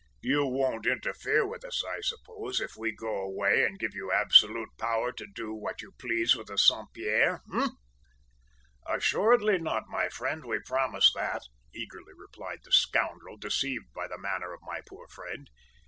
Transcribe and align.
`You 0.25 0.49
won't 0.51 0.87
interfere 0.87 1.47
with 1.47 1.63
us, 1.63 1.83
I 1.87 1.99
suppose, 2.01 2.59
if 2.59 2.75
we 2.75 2.91
go 2.91 3.19
away 3.21 3.63
and 3.63 3.77
give 3.77 3.93
you 3.93 4.11
absolute 4.11 4.69
power 4.79 5.11
to 5.11 5.27
do 5.27 5.53
what 5.53 5.83
you 5.83 5.91
please 5.91 6.35
with 6.35 6.47
the 6.47 6.57
Saint 6.57 6.91
Pierre, 6.91 7.43
eh?' 7.53 7.67
"`Assuredly 8.87 9.61
not, 9.61 9.83
my 9.89 10.09
friend; 10.09 10.43
we 10.43 10.59
promise 10.65 11.11
that,' 11.13 11.45
eagerly 11.71 12.13
replied 12.17 12.61
the 12.63 12.71
scoundrel, 12.71 13.37
deceived 13.37 13.93
by 13.93 14.07
the 14.07 14.17
manner 14.17 14.51
of 14.51 14.61
my 14.63 14.81
poor 14.87 15.07
friend. 15.07 15.47